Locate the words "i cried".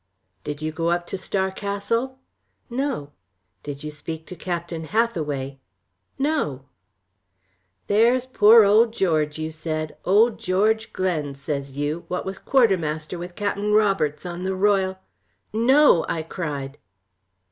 16.09-16.79